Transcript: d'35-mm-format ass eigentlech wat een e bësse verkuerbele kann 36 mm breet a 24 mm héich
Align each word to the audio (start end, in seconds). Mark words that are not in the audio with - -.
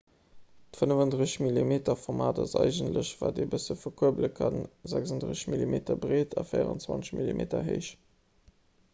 d'35-mm-format 0.75 2.39
ass 2.43 2.55
eigentlech 2.61 3.11
wat 3.19 3.41
een 3.41 3.45
e 3.49 3.51
bësse 3.51 3.75
verkuerbele 3.81 4.29
kann 4.39 4.57
36 4.93 5.43
mm 5.51 5.75
breet 6.07 6.33
a 6.43 6.47
24 6.53 7.13
mm 7.19 7.45
héich 7.69 7.91